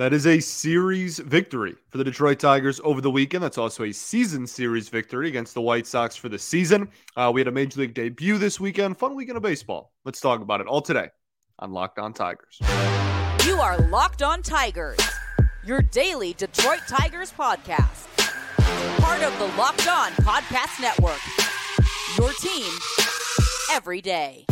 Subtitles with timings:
[0.00, 3.44] That is a series victory for the Detroit Tigers over the weekend.
[3.44, 6.88] That's also a season series victory against the White Sox for the season.
[7.18, 8.96] Uh, we had a major league debut this weekend.
[8.96, 9.92] Fun weekend of baseball.
[10.06, 11.10] Let's talk about it all today
[11.58, 12.58] on Locked On Tigers.
[13.44, 15.00] You are Locked On Tigers,
[15.66, 18.08] your daily Detroit Tigers podcast.
[19.02, 21.20] Part of the Locked On Podcast Network.
[22.16, 22.72] Your team
[23.70, 24.46] every day.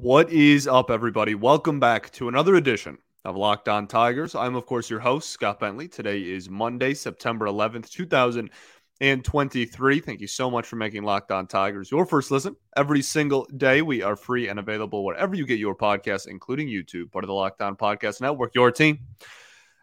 [0.00, 1.34] What is up, everybody?
[1.34, 4.36] Welcome back to another edition of Locked On Tigers.
[4.36, 5.88] I'm, of course, your host, Scott Bentley.
[5.88, 10.00] Today is Monday, September 11th, 2023.
[10.00, 12.54] Thank you so much for making Locked On Tigers your first listen.
[12.76, 17.10] Every single day, we are free and available wherever you get your podcasts, including YouTube,
[17.10, 19.00] part of the Locked On Podcast Network, your team.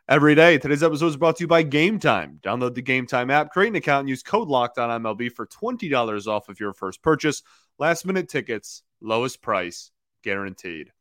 [0.07, 0.57] Every day.
[0.57, 2.39] Today's episode is brought to you by Gametime.
[2.39, 6.25] Download the Gametime app, create an account, and use code Locked On MLB for $20
[6.25, 7.43] off of your first purchase.
[7.79, 9.91] Last minute tickets, lowest price
[10.25, 10.91] guaranteed.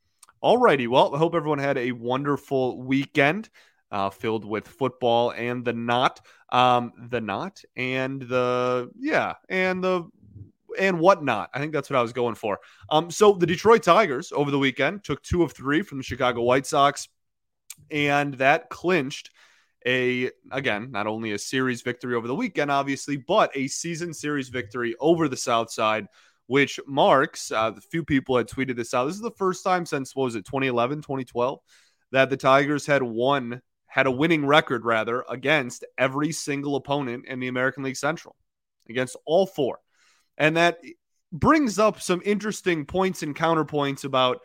[0.43, 3.49] Alrighty, well, I hope everyone had a wonderful weekend
[3.91, 6.21] uh, filled with football and the not,
[6.53, 10.05] um, the not, and the yeah, and the
[10.79, 11.49] and whatnot.
[11.55, 12.61] I think that's what I was going for.
[12.91, 16.43] Um, so the Detroit Tigers over the weekend took two of three from the Chicago
[16.43, 17.09] White Sox,
[17.91, 19.31] and that clinched
[19.87, 24.51] a again not only a series victory over the weekend, obviously, but a season series
[24.51, 26.09] victory over the South Side
[26.47, 29.07] which marks uh, the few people had tweeted this out.
[29.07, 31.61] This is the first time since what was it 2011, 2012
[32.13, 37.39] that the Tigers had won had a winning record rather against every single opponent in
[37.39, 38.35] the American League Central,
[38.89, 39.79] against all four.
[40.37, 40.79] And that
[41.33, 44.41] brings up some interesting points and counterpoints about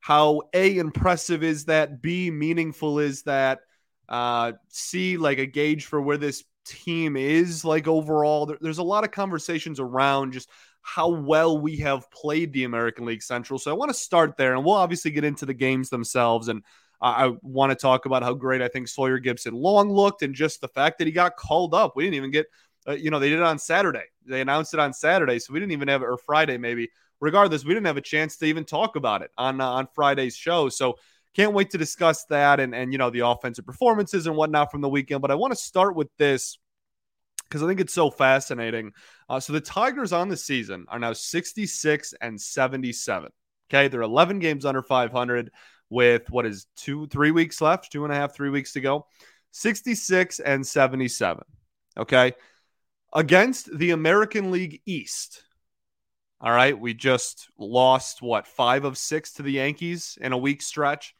[0.00, 3.60] how A impressive is that, B meaningful is that,
[4.08, 8.46] uh, C like a gauge for where this team is like overall.
[8.46, 10.48] There, there's a lot of conversations around just
[10.86, 13.58] how well we have played the American League Central.
[13.58, 16.48] So I want to start there, and we'll obviously get into the games themselves.
[16.48, 16.62] And
[17.00, 20.68] I want to talk about how great I think Sawyer Gipson-Long looked, and just the
[20.68, 21.96] fact that he got called up.
[21.96, 22.46] We didn't even get,
[22.86, 24.04] uh, you know, they did it on Saturday.
[24.26, 26.90] They announced it on Saturday, so we didn't even have or Friday maybe.
[27.18, 30.36] Regardless, we didn't have a chance to even talk about it on uh, on Friday's
[30.36, 30.68] show.
[30.68, 30.98] So
[31.34, 34.82] can't wait to discuss that and and you know the offensive performances and whatnot from
[34.82, 35.22] the weekend.
[35.22, 36.58] But I want to start with this
[37.44, 38.92] because I think it's so fascinating.
[39.28, 43.30] Uh, so the Tigers on the season are now 66 and 77.
[43.70, 43.88] Okay.
[43.88, 45.50] They're 11 games under 500
[45.90, 49.06] with what is two, three weeks left, two and a half, three weeks to go.
[49.52, 51.44] 66 and 77.
[51.96, 52.32] Okay.
[53.14, 55.44] Against the American League East.
[56.40, 56.78] All right.
[56.78, 61.14] We just lost what, five of six to the Yankees in a week stretch.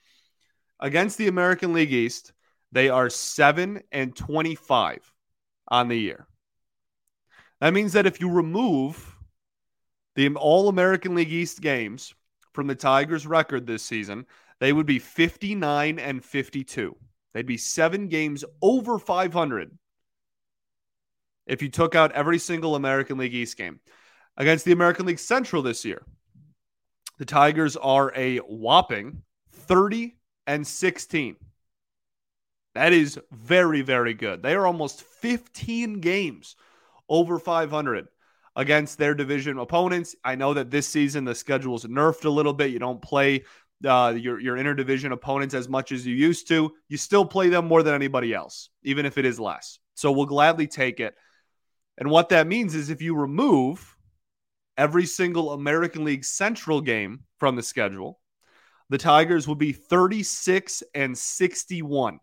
[0.81, 2.33] Against the American League East,
[2.73, 5.14] they are seven and 25
[5.69, 6.27] on the year.
[7.61, 9.17] That means that if you remove
[10.17, 12.15] the All American League East games
[12.53, 14.27] from the Tigers' record this season,
[14.61, 16.97] they would be 59 and 52.
[17.33, 19.77] They'd be seven games over 500
[21.47, 23.81] if you took out every single American League East game.
[24.37, 26.03] Against the American League Central this year,
[27.19, 29.23] the Tigers are a whopping
[29.53, 30.17] 30
[30.47, 31.37] and 16.
[32.75, 34.43] That is very, very good.
[34.43, 36.57] They are almost 15 games
[37.09, 38.09] over 500
[38.57, 40.17] against their division opponents.
[40.25, 42.71] I know that this season the schedule is nerfed a little bit.
[42.71, 43.45] You don't play
[43.85, 46.73] uh, your your interdivision opponents as much as you used to.
[46.89, 49.79] You still play them more than anybody else, even if it is less.
[49.95, 51.15] So we'll gladly take it.
[51.99, 53.97] And what that means is if you remove
[54.77, 58.21] every single American League Central game from the schedule,
[58.89, 62.19] the Tigers will be 36 and 61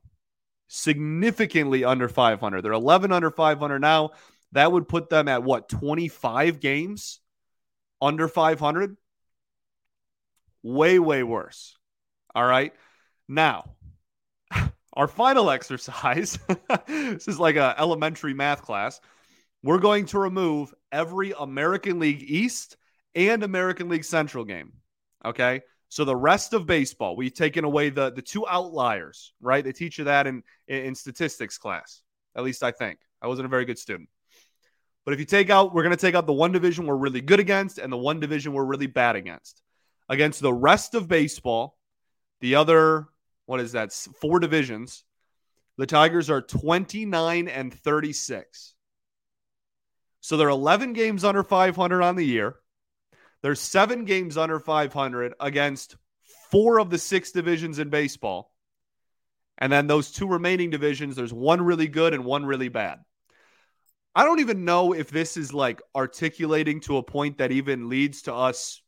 [0.73, 2.61] significantly under 500.
[2.61, 4.11] They're 11 under 500 now.
[4.53, 7.19] That would put them at what, 25 games
[8.01, 8.95] under 500?
[10.63, 11.75] Way, way worse.
[12.33, 12.73] All right.
[13.27, 13.75] Now,
[14.93, 16.39] our final exercise
[16.87, 19.01] this is like an elementary math class.
[19.63, 22.77] We're going to remove every American League East
[23.13, 24.71] and American League Central game.
[25.25, 25.61] Okay.
[25.91, 29.61] So the rest of baseball, we've taken away the the two outliers, right?
[29.61, 32.01] They teach you that in in statistics class.
[32.33, 32.99] At least I think.
[33.21, 34.07] I wasn't a very good student.
[35.03, 37.19] But if you take out, we're going to take out the one division we're really
[37.19, 39.61] good against and the one division we're really bad against.
[40.07, 41.77] Against the rest of baseball,
[42.39, 43.07] the other,
[43.45, 45.03] what is that, four divisions,
[45.77, 48.75] the Tigers are 29 and 36.
[50.21, 52.55] So they're 11 games under 500 on the year.
[53.41, 55.95] There's seven games under 500 against
[56.51, 58.51] four of the six divisions in baseball.
[59.57, 62.99] And then those two remaining divisions, there's one really good and one really bad.
[64.13, 68.23] I don't even know if this is like articulating to a point that even leads
[68.23, 68.81] to us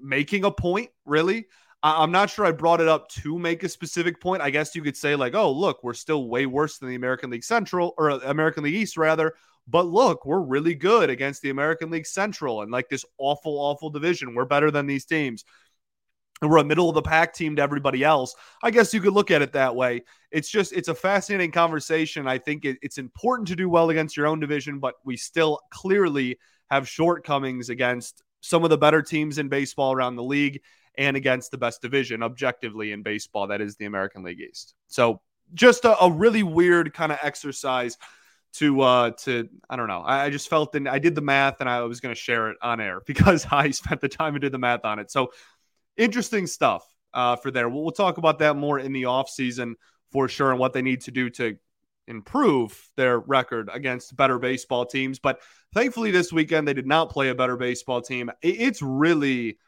[0.00, 1.46] making a point, really.
[1.82, 4.42] I- am not sure I brought it up to make a specific point.
[4.42, 7.30] I guess you could say, like, oh, look, we're still way worse than the American
[7.30, 9.34] League Central or uh, American League East, rather.
[9.70, 13.90] But look, we're really good against the American League Central and like this awful, awful
[13.90, 14.34] division.
[14.34, 15.44] We're better than these teams.
[16.42, 18.34] We're a middle of the pack team to everybody else.
[18.62, 20.02] I guess you could look at it that way.
[20.30, 22.26] It's just, it's a fascinating conversation.
[22.26, 25.60] I think it, it's important to do well against your own division, but we still
[25.70, 26.38] clearly
[26.70, 30.62] have shortcomings against some of the better teams in baseball around the league
[30.96, 34.74] and against the best division objectively in baseball, that is the American League East.
[34.88, 35.20] So
[35.52, 37.98] just a, a really weird kind of exercise
[38.54, 40.00] to uh to I don't know.
[40.00, 42.50] I, I just felt that I did the math and I was going to share
[42.50, 45.10] it on air because I spent the time and did the math on it.
[45.10, 45.32] So
[45.96, 47.68] interesting stuff uh for there.
[47.68, 49.76] We'll, we'll talk about that more in the off season
[50.10, 51.56] for sure and what they need to do to
[52.08, 55.20] improve their record against better baseball teams.
[55.20, 55.40] But
[55.72, 58.30] thankfully, this weekend they did not play a better baseball team.
[58.42, 59.58] It's really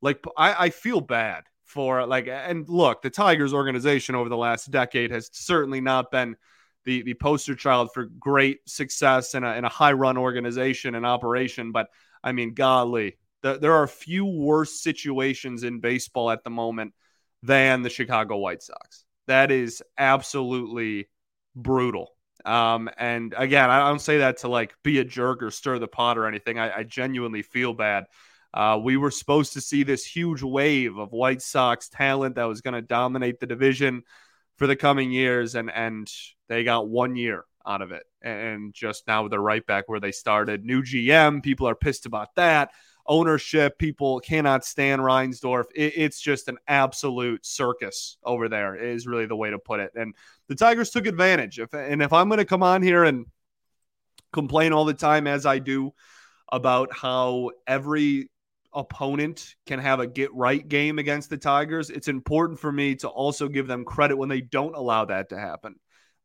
[0.00, 4.70] like I, I feel bad for like and look, the Tigers organization over the last
[4.70, 6.36] decade has certainly not been
[6.86, 11.04] the the poster child for great success in a, in a high run organization and
[11.04, 11.72] operation.
[11.72, 11.88] But
[12.24, 16.94] I mean, golly, the, there are few worse situations in baseball at the moment
[17.42, 19.04] than the Chicago White Sox.
[19.26, 21.08] That is absolutely
[21.54, 22.12] brutal.
[22.44, 25.88] Um, and again, I don't say that to like be a jerk or stir the
[25.88, 26.58] pot or anything.
[26.58, 28.04] I, I genuinely feel bad.
[28.54, 32.60] Uh, we were supposed to see this huge wave of White Sox talent that was
[32.60, 34.02] going to dominate the division
[34.56, 36.10] for the coming years, and and
[36.48, 40.12] they got one year out of it, and just now they're right back where they
[40.12, 40.64] started.
[40.64, 42.70] New GM, people are pissed about that.
[43.08, 45.64] Ownership, people cannot stand Reinsdorf.
[45.74, 48.74] It, it's just an absolute circus over there.
[48.74, 49.92] Is really the way to put it.
[49.94, 50.14] And
[50.48, 51.58] the Tigers took advantage.
[51.58, 53.26] If and if I'm going to come on here and
[54.32, 55.92] complain all the time as I do
[56.50, 58.30] about how every
[58.72, 63.08] opponent can have a get right game against the Tigers, it's important for me to
[63.08, 65.76] also give them credit when they don't allow that to happen.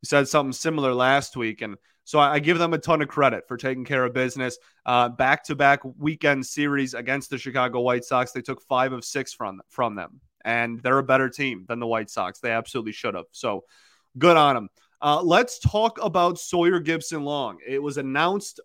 [0.03, 3.55] Said something similar last week, and so I, give them a ton of credit for
[3.55, 4.57] taking care of business.
[4.85, 9.33] Back to back weekend series against the Chicago White Sox, they took five of six
[9.33, 12.39] from from them, and they're a better team than the White Sox.
[12.39, 13.25] They absolutely should have.
[13.31, 13.65] So
[14.17, 14.69] good on them.
[15.01, 17.59] Uh, let's talk about Sawyer Gipson-Long.
[17.65, 18.59] It was announced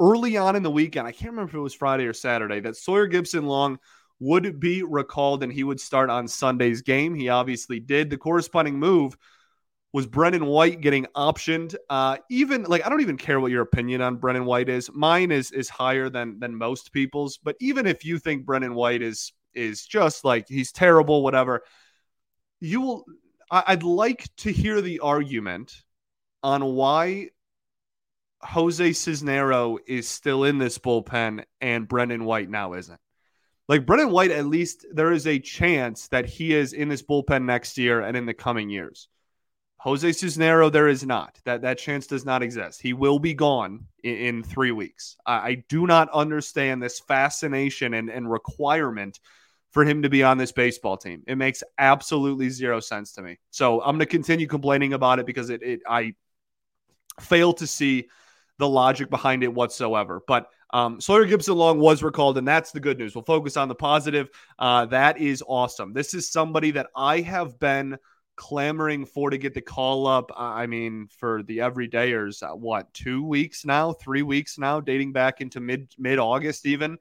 [0.00, 2.76] early on in the weekend, I can't remember if it was Friday or Saturday, that
[2.76, 3.78] Sawyer Gipson-Long
[4.20, 7.14] would be recalled and he would start on Sunday's game.
[7.14, 8.10] He obviously did.
[8.10, 9.16] The corresponding move
[9.92, 11.74] was Brendan White getting optioned.
[11.88, 14.90] Uh, even like I don't even care what your opinion on Brendan White is.
[14.92, 17.38] Mine is is higher than than most people's.
[17.42, 21.62] But even if you think Brendan White is is just like he's terrible, whatever,
[22.60, 23.04] you will.
[23.50, 25.74] I, I'd like to hear the argument
[26.42, 27.30] on why
[28.42, 33.00] Jose Cisnero is still in this bullpen and Brendan White now isn't.
[33.68, 37.44] Like Brendan White, at least there is a chance that he is in this bullpen
[37.44, 39.08] next year and in the coming years.
[39.80, 41.38] Jose Cisnero, there is not.
[41.44, 42.82] That that chance does not exist.
[42.82, 45.16] He will be gone in, in three weeks.
[45.24, 49.20] I, I, do not understand this fascination and, and requirement
[49.70, 51.22] for him to be on this baseball team.
[51.26, 53.38] It makes absolutely zero sense to me.
[53.50, 56.14] So I'm going to continue complaining about it because it, it I
[57.20, 58.08] fail to see
[58.58, 60.22] the logic behind it whatsoever.
[60.26, 63.14] But um, Sawyer Gipson-Long was recalled, and that's the good news.
[63.14, 64.28] We'll focus on the positive.
[64.58, 65.92] Uh, that is awesome.
[65.92, 67.96] This is somebody that I have been
[68.38, 70.30] clamoring for to get the call up.
[70.34, 75.40] I mean, for the everydayers, uh, what two weeks now, three weeks now, dating back
[75.40, 76.98] into mid mid August even.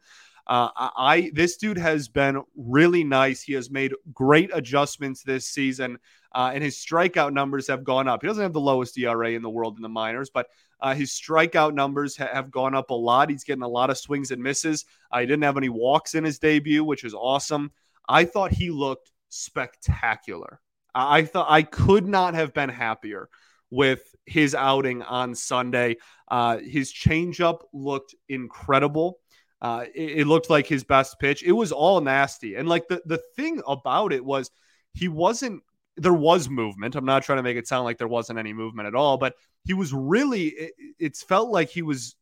[0.48, 3.42] Uh, I this dude has been really nice.
[3.42, 6.00] He has made great adjustments this season,
[6.34, 8.22] uh, and his strikeout numbers have gone up.
[8.22, 10.48] He doesn't have the lowest ERA in the world in the minors, but
[10.82, 13.30] uh, his strikeout numbers ha- have gone up a lot.
[13.30, 14.86] He's getting a lot of swings and misses.
[15.12, 17.72] Uh, he didn't have any walks in his debut, which is awesome.
[18.08, 20.62] I thought he looked spectacular.
[20.98, 23.30] I thought I could not have been happier
[23.70, 25.98] with his outing on Sunday.
[26.28, 29.20] Uh, his changeup looked incredible.
[29.62, 31.44] Uh, it, it, looked like his best pitch.
[31.44, 32.56] It was all nasty.
[32.56, 34.52] And like the, the thing about it was
[34.94, 35.64] he wasn't,
[35.96, 36.96] there was movement.
[36.96, 39.34] I'm not trying to make it sound like there wasn't any movement at all, but
[39.66, 42.16] he was really, it, it's felt like he was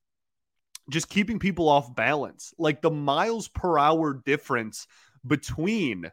[0.89, 2.53] just keeping people off balance.
[2.58, 4.88] Like the miles per hour difference
[5.25, 6.10] between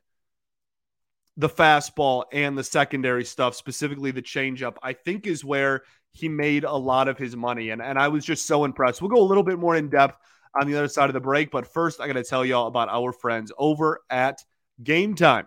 [1.37, 6.65] the fastball and the secondary stuff, specifically the changeup, I think is where he made
[6.65, 7.71] a lot of his money.
[7.71, 9.01] And, and I was just so impressed.
[9.01, 10.19] We'll go a little bit more in depth
[10.61, 11.51] on the other side of the break.
[11.51, 14.45] But first, I got to tell y'all about our friends over at
[14.83, 15.47] Gametime.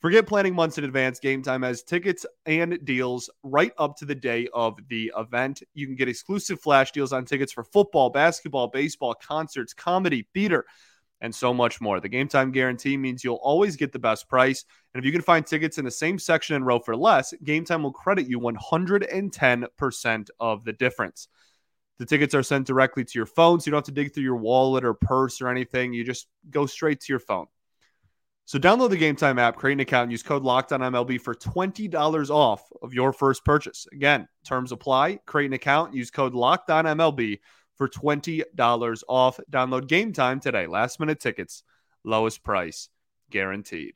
[0.00, 1.20] Forget planning months in advance.
[1.20, 5.62] Gametime has tickets and deals right up to the day of the event.
[5.74, 10.64] You can get exclusive flash deals on tickets for football, basketball, baseball, concerts, comedy, theater,
[11.20, 12.00] and so much more.
[12.00, 14.64] The Gametime guarantee means you'll always get the best price.
[14.94, 17.82] And if you can find tickets in the same section and row for less, Gametime
[17.82, 21.28] will credit you 110% of the difference.
[21.98, 24.22] The tickets are sent directly to your phone, so you don't have to dig through
[24.22, 25.92] your wallet or purse or anything.
[25.92, 27.46] You just go straight to your phone.
[28.46, 32.64] So download the Gametime app, create an account, and use code LOCKEDONMLB for $20 off
[32.82, 33.86] of your first purchase.
[33.92, 35.20] Again, terms apply.
[35.26, 37.38] Create an account, use code LOCKEDONMLB
[37.80, 39.40] for $20 off.
[39.50, 40.66] Download Gametime today.
[40.66, 41.62] Last minute tickets,
[42.04, 42.90] lowest price
[43.30, 43.94] guaranteed.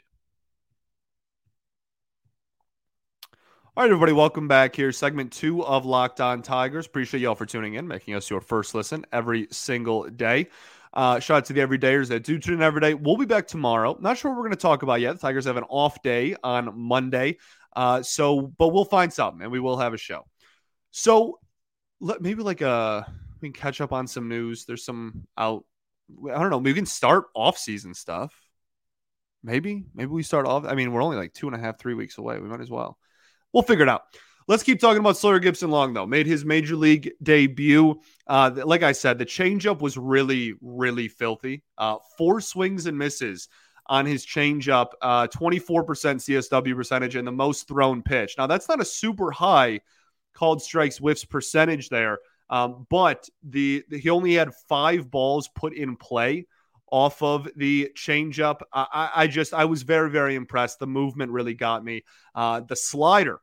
[3.77, 4.91] All right, everybody, welcome back here.
[4.91, 6.87] Segment two of Locked On Tigers.
[6.87, 10.49] Appreciate y'all for tuning in, making us your first listen every single day.
[10.95, 12.95] Uh, shout out to the everydayers that do tune in every day.
[12.95, 13.99] We'll be back tomorrow.
[14.01, 15.13] Not sure what we're going to talk about yet.
[15.13, 17.37] The Tigers have an off day on Monday.
[17.77, 20.25] Uh, so, but we'll find something and we will have a show.
[20.91, 21.39] So,
[22.01, 23.13] let, maybe like a,
[23.45, 24.65] we can catch up on some news.
[24.65, 25.65] There's some out.
[26.33, 26.59] I don't know.
[26.59, 28.35] We can start off season stuff.
[29.43, 30.65] Maybe, maybe we start off.
[30.65, 32.39] I mean, we're only like two and a half, three weeks away.
[32.41, 32.99] We might as well.
[33.53, 34.05] We'll figure it out.
[34.49, 36.07] Let's keep talking about Sawyer Gipson-Long, though.
[36.07, 38.01] Made his major league debut.
[38.27, 41.63] Uh, like I said, the changeup was really, really filthy.
[41.77, 43.49] Uh, four swings and misses
[43.87, 45.85] on his changeup, uh, 24%
[46.21, 48.35] CSW percentage, and the most thrown pitch.
[48.39, 49.81] Now, that's not a super high
[50.35, 52.19] called strikes whiffs percentage there,
[52.51, 56.47] um, but the, the, he only had five balls put in play
[56.91, 58.61] off of the changeup.
[58.73, 60.79] I, I just I was very very impressed.
[60.79, 62.05] The movement really got me.
[62.35, 63.41] Uh, the slider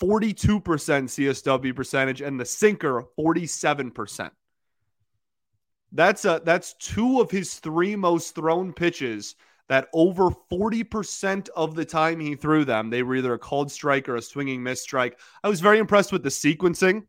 [0.00, 4.30] 42% CSW percentage, and the sinker 47%.
[5.92, 9.36] That's a that's two of his three most thrown pitches
[9.68, 14.08] that over 40% of the time he threw them, they were either a called strike
[14.08, 15.18] or a swinging miss strike.
[15.42, 17.04] I was very impressed with the sequencing.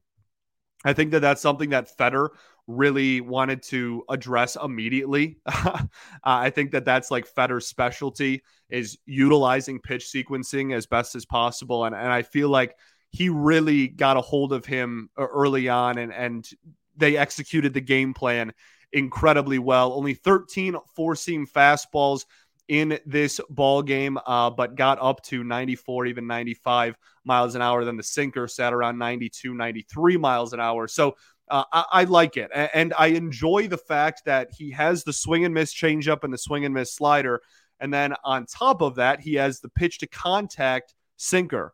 [0.87, 2.31] I think that that's something that Fetter
[2.65, 5.39] really wanted to address immediately.
[5.45, 5.79] uh,
[6.23, 11.83] I think that that's like Fetter's specialty is utilizing pitch sequencing as best as possible,
[11.83, 12.77] and and I feel like
[13.11, 16.49] he really got a hold of him uh, early on, and and
[16.95, 18.53] they executed the game plan
[18.93, 19.91] incredibly well.
[19.91, 22.25] Only 13 four seam fastballs
[22.67, 27.85] in this ball game, uh, but got up to 94, even 95 miles an hour.
[27.85, 30.87] Then the sinker sat around 92, 93 miles an hour.
[30.87, 31.15] So
[31.49, 35.45] uh, I, I, like it, and I enjoy the fact that he has the swing
[35.45, 37.41] and miss changeup and the swing and miss slider,
[37.79, 41.73] and then on top of that, he has the pitch to contact sinker,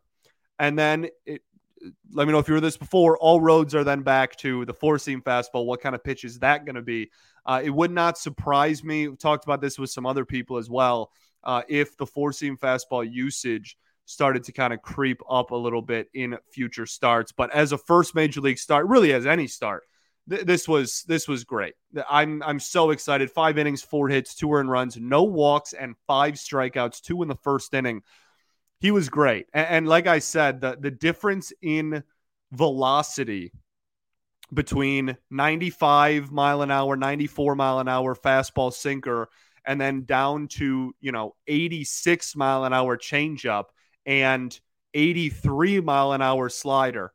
[0.60, 1.42] and then it,
[2.12, 3.18] let me know if you were this before.
[3.18, 5.66] All roads are then back to the four seam fastball.
[5.66, 7.10] What kind of pitch is that going to be?
[7.46, 9.08] Uh, it would not surprise me.
[9.08, 11.10] We talked about this with some other people as well.
[11.42, 13.76] Uh, if the four seam fastball usage
[14.06, 17.32] started to kind of creep up a little bit in future starts.
[17.32, 19.84] But as a first major league start, really as any start,
[20.28, 21.74] th- this was this was great.
[22.08, 23.30] I'm I'm so excited.
[23.30, 27.00] Five innings, four hits, two earned runs, no walks, and five strikeouts.
[27.00, 28.02] Two in the first inning.
[28.84, 29.46] He was great.
[29.54, 32.04] And, and like I said, the the difference in
[32.52, 33.50] velocity
[34.52, 39.30] between 95 mile an hour, 94 mile an hour fastball sinker,
[39.64, 43.64] and then down to you know 86 mile an hour changeup
[44.04, 44.60] and
[44.92, 47.10] 83 mile an hour slider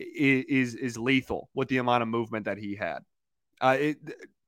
[0.00, 3.04] is is lethal with the amount of movement that he had.
[3.60, 3.98] Uh, it,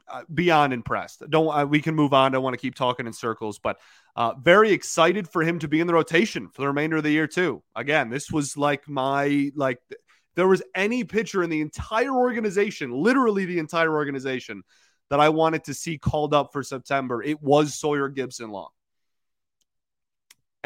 [0.09, 1.23] uh, beyond impressed.
[1.31, 2.33] Don't uh, we can move on.
[2.33, 3.79] I don't want to keep talking in circles, but
[4.17, 7.11] uh, very excited for him to be in the rotation for the remainder of the
[7.11, 7.63] year too.
[7.75, 9.79] Again, this was like my like
[10.35, 14.63] there was any pitcher in the entire organization, literally the entire organization,
[15.11, 17.23] that I wanted to see called up for September.
[17.23, 18.71] It was Sawyer Gipson-Long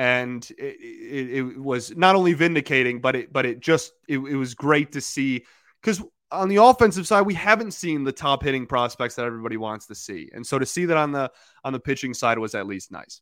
[0.00, 4.37] and it, it, it, was not only vindicating, but it but it just it, it
[4.37, 5.45] was great to see
[5.83, 9.87] because on the offensive side we haven't seen the top hitting prospects that everybody wants
[9.87, 11.30] to see, and so to see that on the
[11.64, 13.20] on the pitching side was at least nice.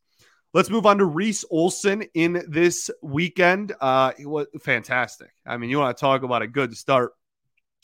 [0.54, 3.74] Let's move on to Reese Olson in this weekend.
[3.80, 5.30] Uh, it was fantastic.
[5.46, 7.12] I mean, you want to talk about a good start.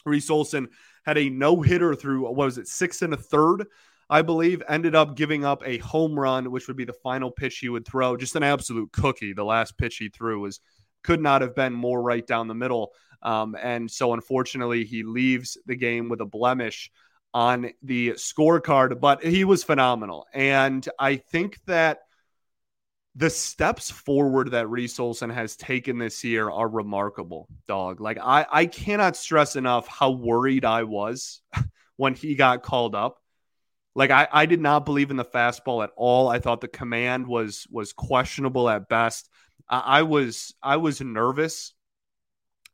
[0.07, 0.69] Reese Olson
[1.04, 3.66] had a no hitter through what was it, six and a third
[4.11, 7.59] I believe, ended up giving up a home run, which would be the final pitch
[7.59, 8.16] he would throw.
[8.16, 9.33] Just an absolute cookie.
[9.33, 10.61] The last pitch he threw was
[11.02, 12.93] could not have been more right down the middle.
[13.25, 16.90] Um, and so, unfortunately, he leaves the game with a blemish
[17.33, 20.26] on the scorecard, but he was phenomenal.
[20.33, 22.00] And I think that
[23.16, 28.00] the steps forward that Reese Olson has taken this year are remarkable, dog.
[28.00, 31.40] Like, I, I cannot stress enough how worried I was
[31.97, 33.19] when he got called up
[33.95, 36.28] Like I, I did not believe in the fastball at all.
[36.28, 39.31] I thought the command was was questionable at best.
[39.69, 41.75] I, I was I was nervous,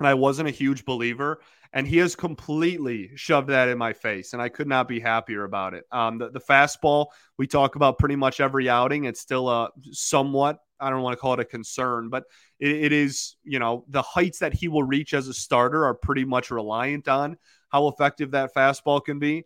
[0.00, 1.40] and I wasn't a huge believer.
[1.72, 5.44] And he has completely shoved that in my face, and I could not be happier
[5.44, 5.84] about it.
[5.92, 7.06] Um, the, the fastball
[7.38, 9.04] we talk about pretty much every outing.
[9.04, 12.24] It's still a somewhat I don't want to call it a concern, but
[12.58, 15.94] it, it is you know the heights that he will reach as a starter are
[15.94, 17.36] pretty much reliant on
[17.68, 19.44] how effective that fastball can be.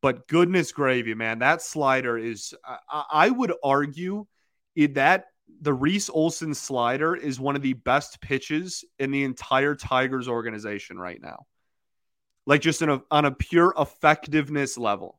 [0.00, 4.26] But goodness gravy, man, that slider is, I, I would argue
[4.76, 5.26] that
[5.60, 10.98] the Reese Olson slider is one of the best pitches in the entire Tigers organization
[10.98, 11.46] right now.
[12.46, 15.18] Like just a, on a pure effectiveness level.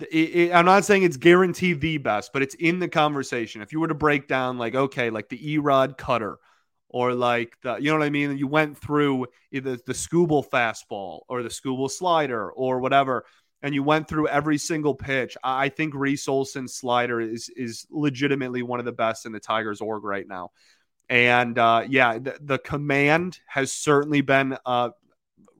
[0.00, 3.62] It, it, I'm not saying it's guaranteed the best, but it's in the conversation.
[3.62, 6.38] If you were to break down, like, okay, like the Erod cutter
[6.88, 8.36] or like the you know what I mean?
[8.38, 13.24] You went through either the Skubal fastball or the Skubal slider or whatever,
[13.62, 15.36] and you went through every single pitch.
[15.42, 19.80] I think Reese Olson's slider is is legitimately one of the best in the Tigers
[19.80, 20.50] org right now.
[21.08, 24.90] And uh, yeah, the, the command has certainly been a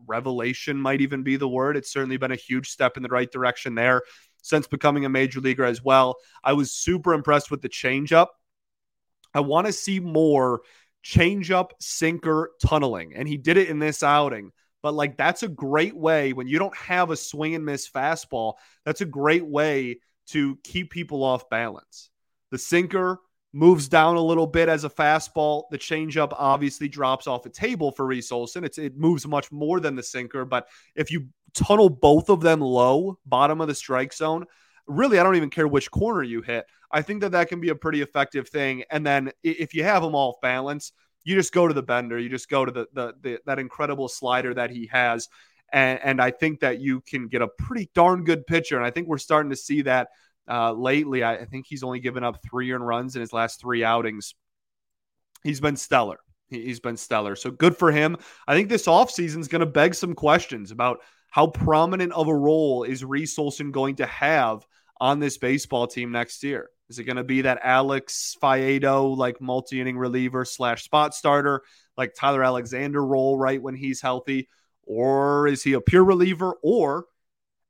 [0.07, 1.77] revelation, might even be the word.
[1.77, 4.03] It's certainly been a huge step in the right direction there
[4.43, 6.17] since becoming a major leaguer as well.
[6.45, 8.29] I was super impressed with the changeup.
[9.35, 10.63] I want to see more
[11.05, 13.15] changeup, sinker, tunneling.
[13.15, 14.53] And he did it in this outing.
[14.83, 18.55] But like that's a great way when you don't have a swing and miss fastball,
[18.85, 22.11] that's a great way to keep people off balance.
[22.51, 23.21] The sinker
[23.53, 25.65] moves down a little bit as a fastball.
[25.71, 28.65] The changeup obviously drops off a table for Reese Olson.
[28.65, 30.45] It's, it moves much more than the sinker.
[30.45, 34.45] But if you tunnel both of them low, bottom of the strike zone,
[34.87, 36.67] really, I don't even care which corner you hit.
[36.91, 38.85] I think that that can be a pretty effective thing.
[38.91, 40.93] And then if you have them off balance,
[41.29, 42.19] you just go to the bender.
[42.19, 45.29] You just go to the, the, the that incredible slider that he has.
[45.71, 48.79] And, and, I think that you can get a pretty darn good pitcher.
[48.79, 50.09] And I think we're starting to see that
[50.49, 51.23] uh, lately.
[51.23, 54.35] I, I think he's only given up three earned runs in his last three outings.
[55.45, 56.21] He's been stellar.
[56.49, 57.37] He's been stellar.
[57.37, 58.17] So good for him.
[58.47, 62.35] I think this offseason is going to beg some questions about how prominent of a
[62.35, 64.67] role is Reese Olson going to have
[64.99, 66.71] on this baseball team next year?
[66.89, 71.63] Is it going to be that Alex Faedo, like multi inning reliever slash spot starter,
[71.97, 74.49] like Tyler Alexander role right when he's healthy?
[74.85, 76.55] Or is he a pure reliever?
[76.63, 77.05] Or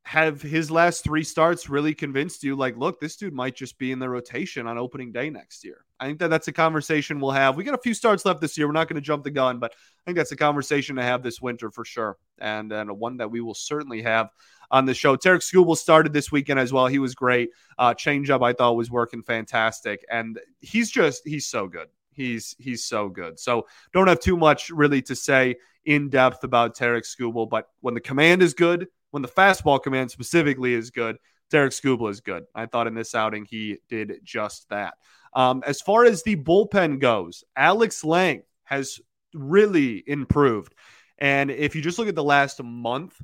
[0.04, 3.92] have his last three starts really convinced you, like, look, this dude might just be
[3.92, 5.84] in the rotation on opening day next year?
[6.00, 7.56] I think that that's a conversation we'll have.
[7.56, 8.66] We got a few starts left this year.
[8.66, 11.22] We're not going to jump the gun, but I think that's a conversation to have
[11.22, 12.16] this winter for sure.
[12.38, 14.30] And, and one that we will certainly have
[14.70, 15.16] on the show.
[15.16, 16.86] Tarik Skubal started this weekend as well.
[16.86, 17.50] He was great.
[17.78, 20.04] Uh, changeup, I thought, was working fantastic.
[20.10, 21.88] And he's just, he's so good.
[22.18, 23.38] He's he's so good.
[23.38, 25.54] So don't have too much really to say
[25.84, 30.10] in depth about Tarik Skubal, but when the command is good, when the fastball command
[30.10, 31.16] specifically is good,
[31.48, 32.42] Tarik Skubal is good.
[32.56, 34.94] I thought in this outing he did just that.
[35.32, 38.98] Um, as far as the bullpen goes, Alex Lange has
[39.32, 40.74] really improved.
[41.18, 43.14] And if you just look at the last month,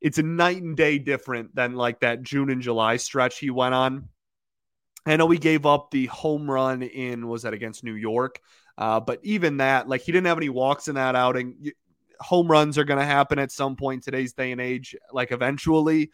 [0.00, 3.74] it's a night and day different than like that June and July stretch he went
[3.74, 4.08] on.
[5.06, 8.40] I know he gave up the home run in was that against New York,
[8.76, 11.72] uh, but even that, like he didn't have any walks in that outing.
[12.20, 16.10] Home runs are going to happen at some point today's day and age, like eventually.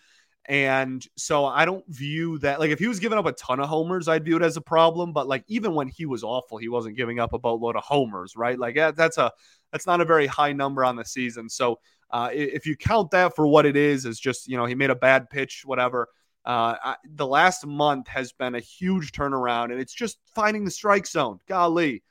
[0.49, 3.68] And so I don't view that like if he was giving up a ton of
[3.68, 5.12] homers, I'd view it as a problem.
[5.12, 8.37] But like even when he was awful, he wasn't giving up a boatload of homers,
[8.37, 8.57] right?
[8.57, 9.33] Like yeah, that's a
[9.72, 11.49] that's not a very high number on the season.
[11.49, 14.75] So uh, if you count that for what it is, is just you know he
[14.75, 16.09] made a bad pitch, whatever.
[16.45, 20.71] Uh, I, the last month has been a huge turnaround, and it's just finding the
[20.71, 21.40] strike zone.
[21.49, 22.05] Golly,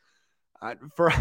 [0.62, 1.12] uh, for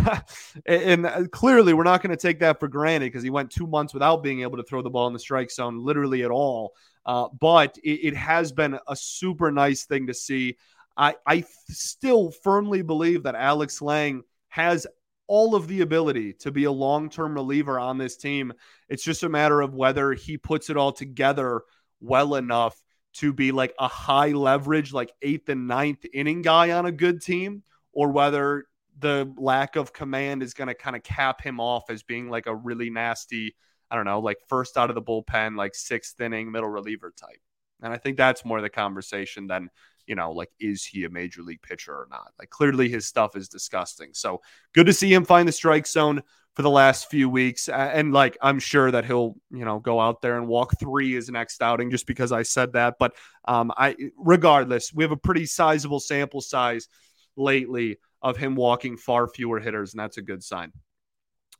[0.66, 3.92] and clearly we're not going to take that for granted because he went two months
[3.92, 6.72] without being able to throw the ball in the strike zone, literally at all.
[7.06, 10.56] Uh, but it, it, has been a super nice thing to see.
[10.96, 14.86] I, I still firmly believe that Alex Lange has
[15.26, 18.52] all of the ability to be a long term reliever on this team.
[18.88, 21.62] It's just a matter of whether he puts it all together
[22.00, 22.80] well enough
[23.14, 27.22] to be like a high leverage, like eighth and ninth inning guy on a good
[27.22, 28.64] team, or whether
[28.98, 32.46] the lack of command is going to kind of cap him off as being like
[32.46, 33.54] a really nasty,
[33.90, 37.40] I don't know, like first out of the bullpen, like sixth inning middle reliever type.
[37.82, 39.70] And I think that's more the conversation than
[40.06, 42.32] you know, like, is he a major league pitcher or not?
[42.38, 44.10] Like, clearly his stuff is disgusting.
[44.12, 44.42] So
[44.74, 46.22] good to see him find the strike zone
[46.54, 47.68] for the last few weeks.
[47.68, 51.28] And like, I'm sure that he'll, you know, go out there and walk three his
[51.28, 52.94] next outing just because I said that.
[52.98, 53.14] But
[53.46, 56.88] um, I, regardless, we have a pretty sizable sample size
[57.36, 60.72] lately of him walking far fewer hitters, and that's a good sign.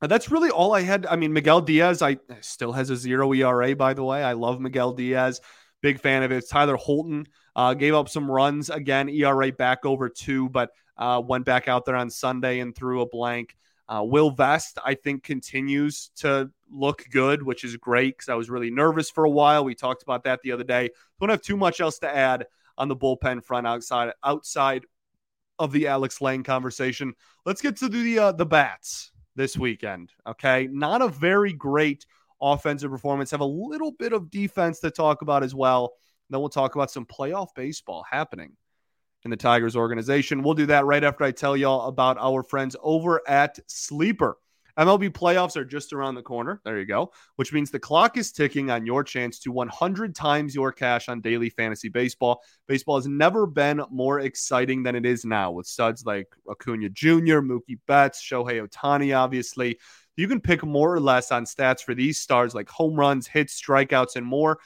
[0.00, 1.06] That's really all I had.
[1.06, 4.22] I mean, Miguel Diaz, I still has a zero ERA, by the way.
[4.22, 5.40] I love Miguel Diaz
[5.84, 6.48] big fan of it.
[6.48, 11.44] Tyler Holton uh, gave up some runs again, ERA back over two, but uh, went
[11.44, 13.56] back out there on Sunday and threw a blank.
[13.88, 18.48] Uh, Will Vest, I think, continues to look good, which is great because I was
[18.48, 19.64] really nervous for a while.
[19.64, 20.90] We talked about that the other day.
[21.20, 22.46] Don't have too much else to add
[22.78, 24.86] on the bullpen front outside outside
[25.58, 27.14] of the Alex Lange conversation.
[27.44, 30.12] Let's get to the uh, the bats this weekend.
[30.26, 32.06] Okay, not a very great
[32.40, 33.30] offensive performance.
[33.30, 35.92] Have a little bit of defense to talk about as well.
[36.30, 38.56] Then we'll talk about some playoff baseball happening
[39.24, 40.42] in the Tigers organization.
[40.42, 44.36] We'll do that right after I tell y'all about our friends over at Sleeper.
[44.78, 46.60] MLB playoffs are just around the corner.
[46.64, 47.12] There you go.
[47.36, 51.20] Which means the clock is ticking on your chance to 100 times your cash on
[51.20, 52.42] daily fantasy baseball.
[52.66, 57.38] Baseball has never been more exciting than it is now with studs like Acuna Jr.,
[57.38, 59.78] Mookie Betts, Shohei Ohtani, obviously.
[60.16, 63.60] You can pick more or less on stats for these stars like home runs, hits,
[63.60, 64.58] strikeouts, and more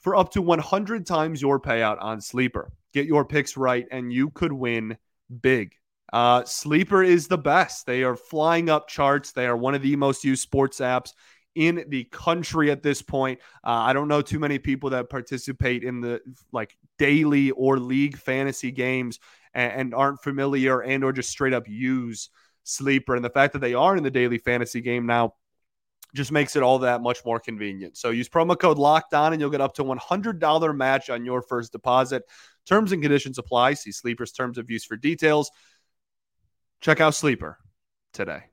[0.00, 2.72] for up to 100 times your payout on Sleeper.
[2.92, 4.96] Get your picks right, and you could win
[5.40, 5.74] big.
[6.12, 7.86] Uh, Sleeper is the best.
[7.86, 9.32] They are flying up charts.
[9.32, 11.12] They are one of the most used sports apps
[11.54, 13.40] in the country at this point.
[13.64, 16.20] Uh, I don't know too many people that participate in the
[16.52, 19.20] like daily or league fantasy games
[19.54, 22.30] and, and aren't familiar and or just straight up use
[22.64, 23.16] Sleeper.
[23.16, 25.34] And the fact that they are in the daily fantasy game now
[26.14, 27.96] just makes it all that much more convenient.
[27.96, 31.42] So use promo code locked on and you'll get up to $100 match on your
[31.42, 32.22] first deposit.
[32.66, 33.74] Terms and conditions apply.
[33.74, 35.50] See Sleeper's terms of use for details.
[36.80, 37.58] Check out Sleeper
[38.12, 38.44] today.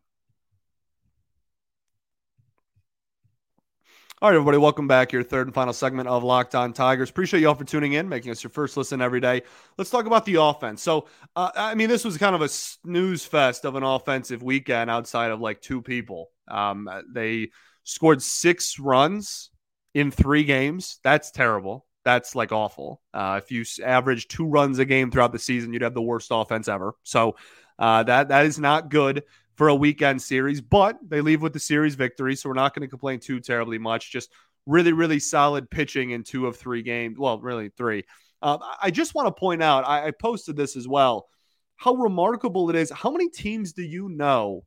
[4.20, 5.12] All right, everybody, welcome back.
[5.12, 7.12] Your third and final segment of Locked On Tigers.
[7.12, 9.44] Appreciate you all for tuning in, making us your first listen every day.
[9.78, 10.82] Let's talk about the offense.
[10.82, 14.90] So, uh, I mean, this was kind of a snooze fest of an offensive weekend
[14.90, 16.32] outside of like two people.
[16.48, 17.52] Um, they
[17.84, 19.52] scored six runs
[19.94, 20.98] in three games.
[21.04, 21.86] That's terrible.
[22.04, 23.04] That's like awful.
[23.14, 26.30] Uh, if you average two runs a game throughout the season, you'd have the worst
[26.32, 26.96] offense ever.
[27.04, 27.36] So,
[27.78, 29.26] uh, that that is not good
[29.58, 32.88] for a weekend series, but they leave with the series victory, so we're not going
[32.88, 34.12] to complain too terribly much.
[34.12, 34.32] Just
[34.68, 37.18] really, really solid pitching in two of three games.
[37.18, 38.04] Well, really three.
[38.42, 41.28] Uh, I just want to point out, I, I posted this as well,
[41.76, 42.92] how remarkable it is.
[42.92, 44.64] How many teams do you know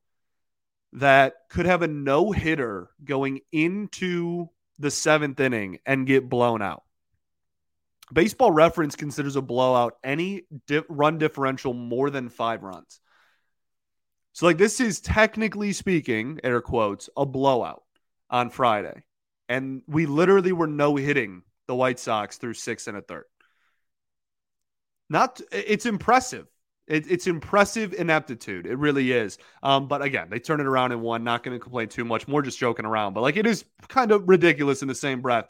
[0.94, 4.48] that could have a no hitter going into
[4.80, 6.82] the seventh inning and get blown out?
[8.12, 13.00] Baseball Reference considers a blowout any di- run differential more than five runs.
[14.32, 17.82] So, like, this is technically speaking, air quotes, a blowout
[18.30, 19.02] on Friday.
[19.48, 23.24] And we literally were no hitting the White Sox through six and a third.
[25.08, 26.46] Not, it's impressive.
[26.86, 28.66] It, it's impressive ineptitude.
[28.66, 29.38] It really is.
[29.62, 31.24] Um, but again, they turn it around in one.
[31.24, 32.28] Not going to complain too much.
[32.28, 33.14] More just joking around.
[33.14, 35.46] But like, it is kind of ridiculous in the same breath.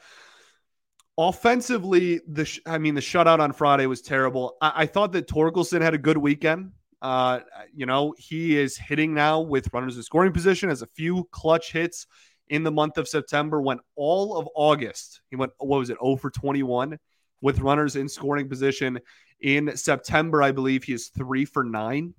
[1.19, 4.57] Offensively, the sh- I mean, the shutout on Friday was terrible.
[4.63, 6.73] I, I thought that Torkelson had a good weekend.
[7.03, 7.41] Uh,
[7.75, 11.73] you know, he is hitting now with runners in scoring position, has a few clutch
[11.73, 12.07] hits
[12.49, 13.61] in the month of September.
[13.61, 15.23] Went all of August.
[15.31, 16.99] He went, what was it, 0 for 21
[17.41, 18.99] with runners in scoring position.
[19.41, 22.15] In September, I believe he is three for nine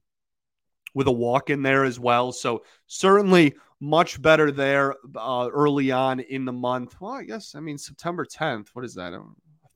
[0.94, 2.32] with a walk in there as well.
[2.32, 7.00] So certainly much better there uh, early on in the month.
[7.00, 9.14] Well, I guess, I mean, September 10th, what is that?
[9.14, 9.24] A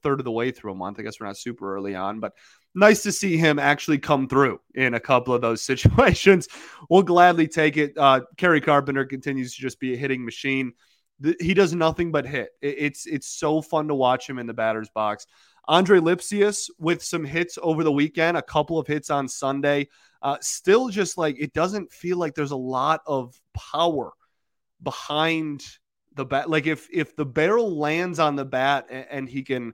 [0.04, 1.00] third of the way through a month.
[1.00, 2.34] I guess we're not super early on, but
[2.76, 6.48] nice to see him actually come through in a couple of those situations.
[6.90, 7.98] We'll gladly take it.
[7.98, 10.74] Uh, Kerry Carpenter continues to just be a hitting machine.
[11.22, 12.50] The, he does nothing but hit.
[12.62, 15.26] It, it's it's so fun to watch him in the batter's box.
[15.68, 19.88] Andre Lipcius with some hits over the weekend, a couple of hits on Sunday.
[20.22, 24.12] Uh, still, just like it doesn't feel like there's a lot of power
[24.84, 25.64] behind
[26.16, 26.50] the bat.
[26.50, 29.74] Like if if the barrel lands on the bat and, and he can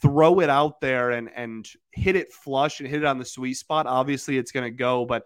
[0.00, 3.54] throw it out there and and hit it flush and hit it on the sweet
[3.54, 5.04] spot, obviously it's going to go.
[5.04, 5.24] But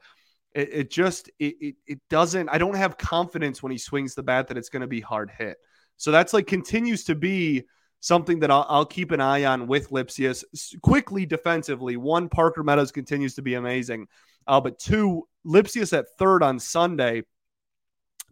[0.55, 2.49] it, it just it, it, it doesn't.
[2.49, 5.31] I don't have confidence when he swings the bat that it's going to be hard
[5.37, 5.59] hit.
[5.97, 7.65] So that's like continues to be
[8.01, 10.45] something that I'll, I'll keep an eye on with Lipcius.
[10.83, 14.07] Quickly defensively, one Parker Meadows continues to be amazing,
[14.47, 17.23] uh, but two Lipcius at third on Sunday.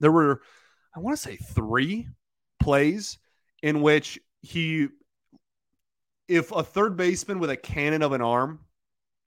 [0.00, 0.40] There were,
[0.94, 2.08] I want to say, three
[2.60, 3.18] plays
[3.62, 4.88] in which he
[6.28, 8.60] if a third baseman with a cannon of an arm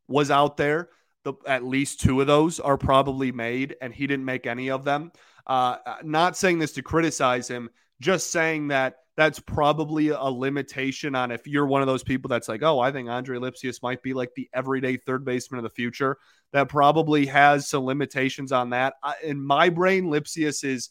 [0.08, 0.90] was out there,
[1.24, 4.84] the, at least two of those are probably made, and he didn't make any of
[4.84, 5.12] them.
[5.46, 11.32] Uh, not saying this to criticize him, just saying that that's probably a limitation on
[11.32, 14.14] if you're one of those people that's like, oh, I think Andre Lipcius might be
[14.14, 16.18] like the everyday third baseman of the future.
[16.54, 18.94] That probably has some limitations on that.
[19.24, 20.90] In my brain, Lipcius is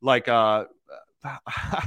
[0.00, 0.64] like uh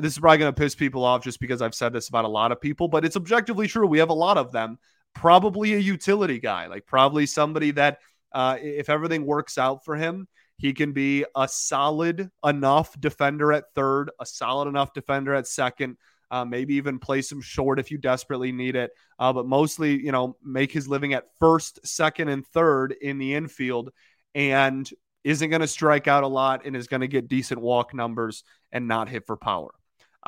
[0.00, 2.28] this is probably going to piss people off just because I've said this about a
[2.28, 3.86] lot of people, but it's objectively true.
[3.86, 4.78] We have a lot of them.
[5.14, 7.98] Probably a utility guy, like probably somebody that
[8.32, 13.72] uh, if everything works out for him, he can be a solid enough defender at
[13.74, 15.96] third, a solid enough defender at second,
[16.30, 18.90] uh, maybe even play some short if you desperately need it.
[19.18, 23.34] Uh, but mostly, you know, make his living at first, second, and third in the
[23.34, 23.90] infield
[24.34, 24.90] and
[25.24, 28.44] isn't going to strike out a lot and is going to get decent walk numbers
[28.70, 29.72] and not hit for power.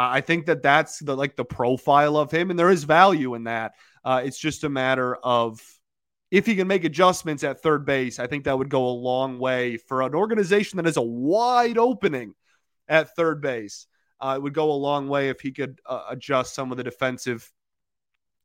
[0.00, 3.44] I think that that's the like the profile of him, and there is value in
[3.44, 3.72] that.
[4.04, 5.60] Uh, it's just a matter of
[6.30, 8.18] if he can make adjustments at third base.
[8.18, 11.78] I think that would go a long way for an organization that has a wide
[11.78, 12.34] opening
[12.88, 13.86] at third base
[14.20, 16.84] uh, it would go a long way if he could uh, adjust some of the
[16.84, 17.50] defensive.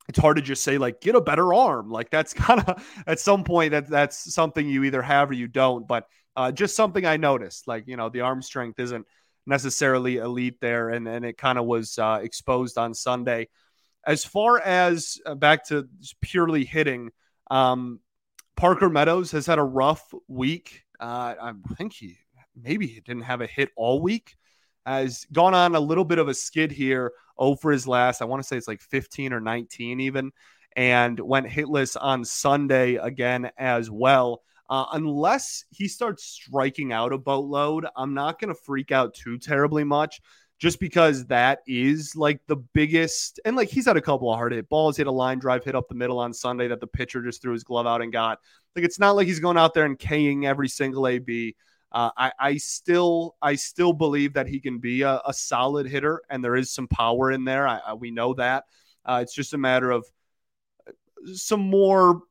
[0.10, 1.90] It's hard to just say like get a better arm.
[1.90, 5.48] Like that's kind of at some point that that's something you either have or you
[5.48, 5.88] don't.
[5.88, 9.06] But uh, just something I noticed, like you know, the arm strength isn't
[9.46, 13.50] necessarily elite there, and and it kind of was uh, exposed on Sunday.
[14.06, 15.88] As far as uh, back to
[16.22, 17.12] purely hitting,
[17.50, 18.00] um,
[18.56, 20.84] Parker Meadows has had a rough week.
[21.00, 22.18] Uh, I think he
[22.56, 24.36] maybe he didn't have a hit all week
[24.86, 28.42] has gone on a little bit of a skid here over his last, I want
[28.42, 30.32] to say it's like 15 or 19 even,
[30.76, 34.42] and went hitless on Sunday again as well.
[34.74, 39.38] Uh, unless he starts striking out a boatload, I'm not going to freak out too
[39.38, 40.20] terribly much
[40.58, 43.40] just because that is like the biggest.
[43.46, 45.76] And like he's had a couple of hard hit balls, hit a line drive, hit
[45.76, 48.40] up the middle on Sunday that the pitcher just threw his glove out and got.
[48.76, 51.56] Like it's not like he's going out there and K'ing every single AB.
[51.92, 56.24] Uh, I, I still I still believe that he can be a, a, solid hitter,
[56.32, 57.68] and there is some power in there.
[57.68, 58.64] I, I, we know that.
[59.06, 60.04] Uh, it's just a matter of
[60.88, 60.92] uh,
[61.36, 62.24] some more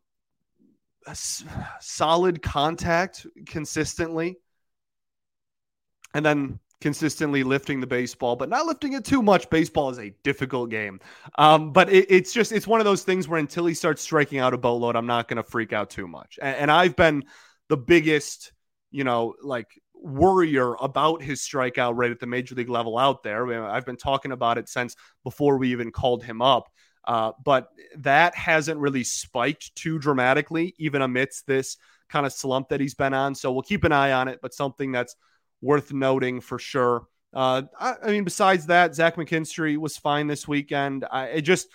[1.80, 4.36] solid contact consistently,
[6.14, 9.48] and then consistently lifting the baseball, but not lifting it too much.
[9.50, 10.98] Baseball is a difficult game.
[11.38, 14.40] Um, but it, it's just, it's one of those things where until he starts striking
[14.40, 16.40] out a boatload, I'm not going to freak out too much.
[16.42, 17.24] And, and, I've been
[17.68, 18.52] the biggest
[18.92, 23.64] you know, like worrier about his strikeout rate at the major league level out there.
[23.64, 26.68] I've been talking about it since before we even called him up.
[27.04, 31.76] Uh, but that hasn't really spiked too dramatically, even amidst this
[32.08, 33.34] kind of slump that he's been on.
[33.34, 35.16] So we'll keep an eye on it, but something that's
[35.60, 37.06] worth noting for sure.
[37.34, 41.06] Uh, I, I, mean, besides that, Zach McKinstry was fine this weekend.
[41.10, 41.68] I it just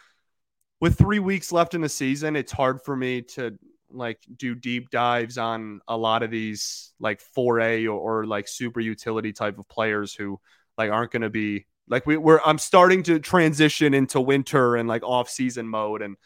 [0.79, 3.57] with three weeks left in the season, it's hard for me to
[3.89, 8.79] like do deep dives on a lot of these like 4A or, or like super
[8.79, 10.39] utility type of players who
[10.77, 14.87] like aren't going to be like we, we're I'm starting to transition into winter and
[14.87, 16.17] like off season mode and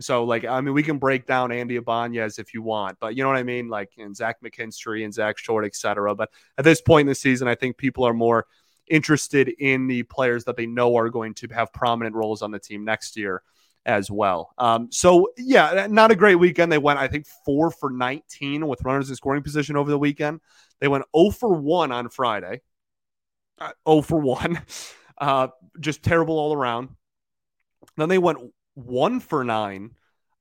[0.00, 3.22] so like I mean we can break down Andy Ibanez if you want, but you
[3.22, 6.14] know what I mean, like and Zach McKinstry and Zach Short, etc.
[6.14, 8.46] But at this point in the season, I think people are more
[8.88, 12.58] interested in the players that they know are going to have prominent roles on the
[12.58, 13.42] team next year
[13.86, 14.52] as well.
[14.58, 16.72] Um, so yeah, not a great weekend.
[16.72, 20.40] They went, I think, four for 19 with runners in scoring position over the weekend.
[20.80, 22.62] They went 0 for 1 on Friday.
[23.58, 24.60] Uh, 0 for 1.
[25.18, 25.48] Uh,
[25.80, 26.88] just terrible all around.
[27.96, 28.38] Then they went
[28.74, 29.90] 1 for 9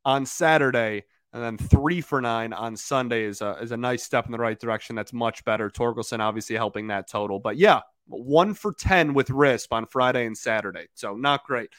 [0.06, 1.04] on Saturday.
[1.34, 4.38] And then three for nine on Sunday is a, is a nice step in the
[4.38, 4.96] right direction.
[4.96, 5.68] That's much better.
[5.68, 7.40] Torkelson obviously helping that total.
[7.40, 10.88] But yeah, one for 10 with RISP on Friday and Saturday.
[10.94, 11.72] So not great.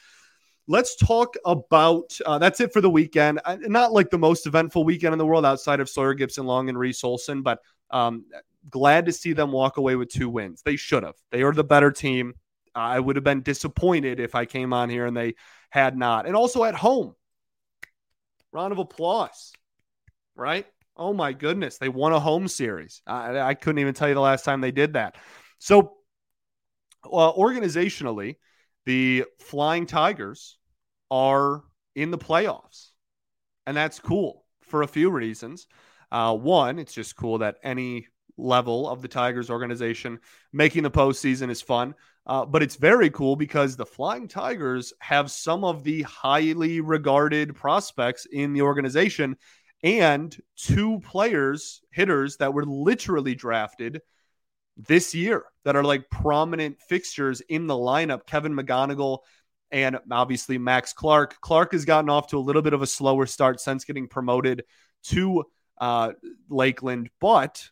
[0.67, 3.39] Let's talk about uh, that's it for the weekend.
[3.45, 6.77] Uh, not like the most eventful weekend in the world outside of Sawyer Gipson-Long and
[6.77, 7.59] Reese Olson, but
[7.91, 8.25] um,
[8.69, 10.63] glad to see them walk away with two wins.
[10.63, 11.15] They should have.
[11.31, 12.33] They are the better team.
[12.75, 15.35] I would have been disappointed if I came on here and they
[15.69, 16.25] had not.
[16.27, 17.15] And also at home,
[18.51, 19.53] round of applause,
[20.35, 20.65] right?
[20.97, 23.01] Oh my goodness, they won a home series.
[23.07, 25.15] I, I couldn't even tell you the last time they did that.
[25.59, 25.97] So,
[27.05, 28.35] uh, organizationally,
[28.85, 30.57] the Flying Tigers
[31.11, 31.63] are
[31.95, 32.89] in the playoffs.
[33.67, 35.67] And that's cool for a few reasons.
[36.11, 40.19] Uh, one, it's just cool that any level of the Tigers organization
[40.51, 41.95] making the postseason is fun.
[42.27, 47.55] Uh, but it's very cool because the Flying Tigers have some of the highly regarded
[47.55, 49.37] prospects in the organization
[49.83, 54.01] and two players, hitters that were literally drafted
[54.75, 58.25] this year that are like prominent fixtures in the lineup.
[58.25, 59.19] Kevin McGonigle
[59.71, 61.39] and obviously Max Clark.
[61.41, 64.63] Clark has gotten off to a little bit of a slower start since getting promoted
[65.03, 65.43] to
[65.79, 66.13] uh,
[66.49, 67.69] Lakeland, but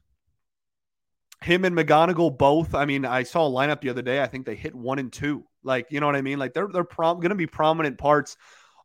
[1.44, 2.74] him and McGonigle both.
[2.74, 4.22] I mean, I saw a lineup the other day.
[4.22, 5.46] I think they hit one and two.
[5.64, 6.40] Like, you know what I mean?
[6.40, 8.38] Like they're they're prom- going to be prominent parts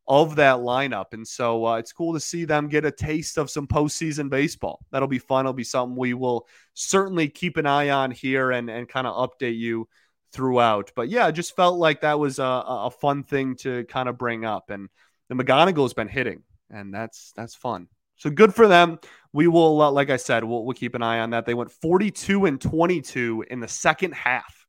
[0.09, 1.13] of that lineup.
[1.13, 4.81] And so uh, it's cool to see them get a taste of some postseason baseball.
[4.91, 5.45] That'll be fun.
[5.45, 9.31] It'll be something we will certainly keep an eye on here and, and kind of
[9.31, 9.87] update you
[10.33, 10.93] throughout.
[10.97, 14.17] But yeah, I just felt like that was a, a fun thing to kind of
[14.17, 14.71] bring up.
[14.71, 14.89] And
[15.29, 17.89] the McGonigle's been hitting, and that's that's fun.
[18.17, 18.99] So good for them.
[19.33, 21.45] We will, uh, like I said, we'll, we'll keep an eye on that.
[21.45, 24.67] They went 42 and 22 in the second half.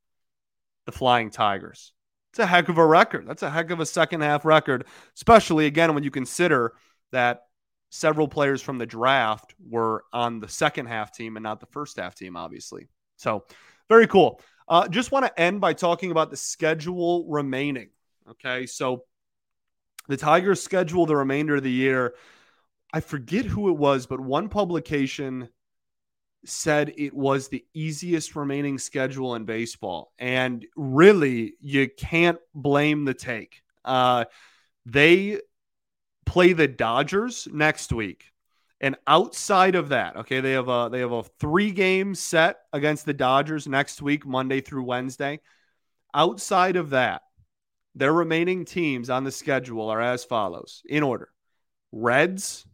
[0.86, 1.92] The Flying Tigers.
[2.32, 3.26] It's a heck of a record.
[3.26, 6.74] That's a heck of a second half record, especially again when you consider
[7.12, 7.42] that
[7.90, 11.98] several players from the draft were on the second half team and not the first
[11.98, 12.88] half team, obviously.
[13.16, 13.44] So
[13.88, 14.40] very cool.
[14.68, 17.90] Uh, just want to end by talking about the schedule remaining.
[18.30, 18.66] Okay.
[18.66, 19.04] So
[20.08, 22.14] the Tigers schedule the remainder of the year.
[22.92, 25.48] I forget who it was, but one publication
[26.44, 30.12] said it was the easiest remaining schedule in baseball.
[30.18, 33.62] And really, you can't blame the take.
[33.84, 34.24] Uh,
[34.86, 35.40] they
[36.26, 38.24] play the Dodgers next week.
[38.80, 43.04] And outside of that, okay, they have a they have a three game set against
[43.04, 45.40] the Dodgers next week, Monday through Wednesday.
[46.14, 47.22] Outside of that,
[47.94, 51.28] their remaining teams on the schedule are as follows in order:
[51.92, 52.64] Reds,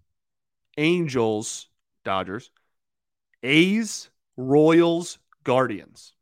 [0.77, 1.69] Angels,
[2.05, 2.51] Dodgers,
[3.43, 6.12] A's, Royals, Guardians.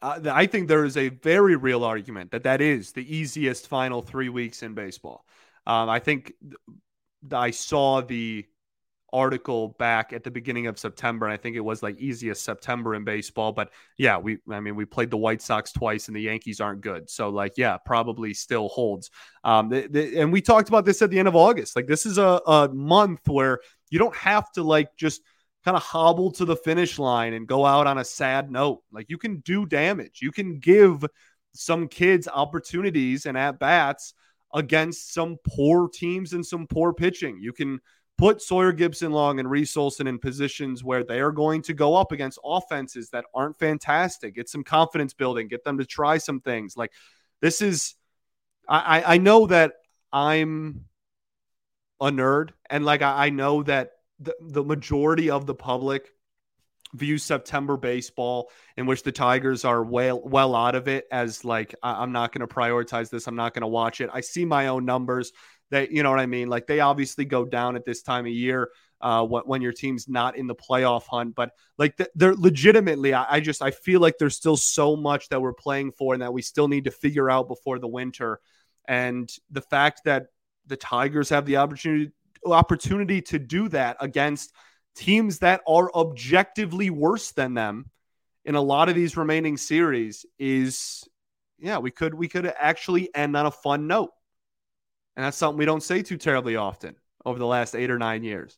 [0.00, 4.00] Uh, I think there is a very real argument that that is the easiest final
[4.00, 5.24] three weeks in baseball.
[5.66, 6.34] Um, I think
[7.32, 8.46] I saw the
[9.12, 12.94] article back at the beginning of September, and I think it was like easiest September
[12.94, 13.52] in baseball.
[13.52, 16.80] But yeah, we I mean we played the White Sox twice, and the Yankees aren't
[16.80, 17.08] good.
[17.08, 19.10] So like yeah, probably still holds.
[19.44, 21.76] Um, the, the, and we talked about this at the end of August.
[21.76, 25.22] Like this is a, a month where you don't have to like just
[25.64, 28.82] kind of hobble to the finish line and go out on a sad note.
[28.92, 30.20] Like you can do damage.
[30.22, 31.04] You can give
[31.54, 34.14] some kids opportunities and at bats
[34.54, 37.38] against some poor teams and some poor pitching.
[37.40, 37.80] You can
[38.18, 42.12] put Sawyer Gipson-Long and Reese Olson in positions where they are going to go up
[42.12, 44.34] against offenses that aren't fantastic.
[44.34, 46.76] Get some confidence building, get them to try some things.
[46.76, 46.92] Like
[47.40, 47.94] this is,
[48.68, 49.74] I, I know that
[50.12, 50.84] I'm
[52.00, 56.08] a nerd and like I, know that the, the majority of the public
[56.94, 61.74] views September baseball in which the Tigers are well well out of it as like
[61.82, 63.26] I'm not going to prioritize this.
[63.26, 64.10] I'm not going to watch it.
[64.12, 65.32] I see my own numbers
[65.70, 66.48] that you know what I mean.
[66.48, 70.36] Like they obviously go down at this time of year uh, when, your team's not
[70.36, 71.34] in the playoff hunt.
[71.34, 75.40] But like they're legitimately, I, I just I feel like there's still so much that
[75.40, 78.40] we're playing for and that we still need to figure out before the winter.
[78.86, 80.26] And the fact that
[80.66, 82.12] the Tigers have the opportunity
[82.46, 84.52] opportunity to do that against
[84.94, 87.90] teams that are objectively worse than them
[88.44, 91.04] in a lot of these remaining series is
[91.58, 94.10] yeah, we could we could actually end on a fun note.
[95.18, 96.94] And that's something we don't say too terribly often
[97.26, 98.56] over the last eight or nine years.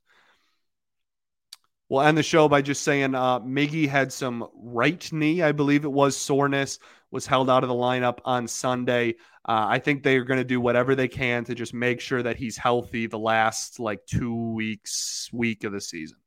[1.88, 5.86] We'll end the show by just saying uh, Miggy had some right knee, I believe
[5.86, 6.78] it was soreness,
[7.10, 9.14] was held out of the lineup on Sunday.
[9.48, 12.22] Uh, I think they are going to do whatever they can to just make sure
[12.22, 16.18] that he's healthy the last like two weeks, week of the season.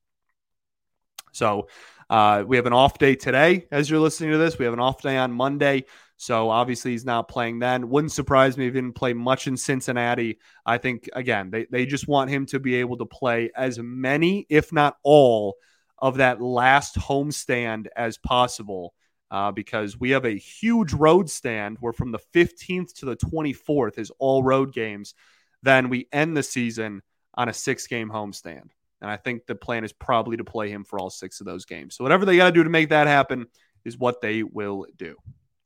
[1.32, 1.68] So
[2.10, 4.58] uh, we have an off day today as you're listening to this.
[4.58, 5.86] We have an off day on Monday.
[6.24, 7.90] So obviously he's not playing then.
[7.90, 10.40] Wouldn't surprise me if he didn't play much in Cincinnati.
[10.66, 14.46] I think, again, they, they just want him to be able to play as many,
[14.48, 15.58] if not all,
[15.98, 18.94] of that last homestand as possible
[19.32, 24.00] uh, because we have a huge road stand where from the 15th to the 24th
[24.00, 25.16] is all road games.
[25.62, 27.02] Then we end the season
[27.34, 28.70] on a six game homestand.
[29.02, 31.66] And I think the plan is probably to play him for all six of those
[31.66, 31.96] games.
[31.96, 33.48] So whatever they got to do to make that happen
[33.84, 35.18] is what they will do.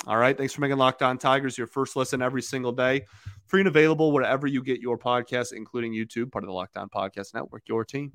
[0.08, 0.38] All right.
[0.38, 3.04] Thanks for making Locked On Tigers your first listen every single day.
[3.48, 6.88] Free and available wherever you get your podcast, including YouTube, part of the Locked On
[6.88, 8.14] Podcast Network, your team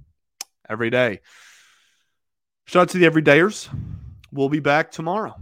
[0.70, 1.20] every day.
[2.64, 3.68] Shout out to the everydayers.
[4.32, 5.34] We'll be back tomorrow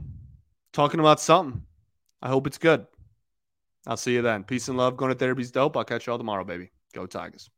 [0.73, 1.63] talking about something.
[2.21, 2.85] I hope it's good.
[3.87, 4.43] I'll see you then.
[4.43, 4.97] Peace and love.
[4.97, 5.77] Going to therapy's dope.
[5.77, 6.73] I'll catch you all tomorrow, baby.
[6.93, 7.49] Go Tigers.